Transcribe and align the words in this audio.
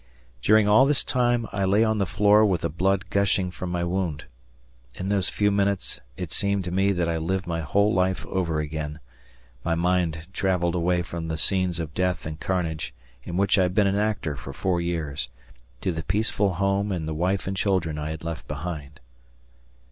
During 0.41 0.67
all 0.67 0.87
this 0.87 1.03
time 1.03 1.45
I 1.51 1.63
lay 1.63 1.83
on 1.83 1.99
the 1.99 2.07
floor 2.07 2.43
with 2.43 2.61
the 2.61 2.69
blood 2.71 3.05
gushing 3.11 3.51
from 3.51 3.69
my 3.69 3.83
wound. 3.83 4.23
In 4.95 5.09
those 5.09 5.29
few 5.29 5.51
minutes 5.51 5.99
it 6.17 6.31
seemed 6.31 6.63
to 6.63 6.71
me 6.71 6.91
that 6.91 7.07
I 7.07 7.17
lived 7.19 7.45
my 7.45 7.61
whole 7.61 7.93
life 7.93 8.25
over 8.25 8.59
again; 8.59 8.99
my 9.63 9.75
mind 9.75 10.25
traveled 10.33 10.73
away 10.73 11.03
from 11.03 11.27
the 11.27 11.37
scenes 11.37 11.79
of 11.79 11.93
death 11.93 12.25
and 12.25 12.39
carnage, 12.39 12.95
in 13.25 13.37
which 13.37 13.59
I 13.59 13.61
had 13.61 13.75
been 13.75 13.85
an 13.85 13.95
actor 13.99 14.35
for 14.35 14.53
four 14.53 14.81
years, 14.81 15.29
to 15.81 15.91
the 15.91 16.01
peaceful 16.01 16.55
home 16.55 16.91
and 16.91 17.07
the 17.07 17.13
wife 17.13 17.45
and 17.45 17.55
children 17.55 17.99
I 17.99 18.09
had 18.09 18.23
left 18.23 18.47
behind. 18.47 18.99